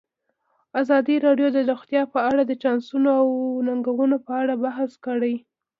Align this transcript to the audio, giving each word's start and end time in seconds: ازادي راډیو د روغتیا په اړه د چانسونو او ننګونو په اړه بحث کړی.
ازادي 0.81 1.15
راډیو 1.25 1.47
د 1.53 1.57
روغتیا 1.69 2.01
په 2.13 2.19
اړه 2.29 2.41
د 2.45 2.51
چانسونو 2.63 3.09
او 3.21 3.27
ننګونو 3.67 4.17
په 4.25 4.31
اړه 4.41 4.53
بحث 4.63 4.91
کړی. 5.05 5.35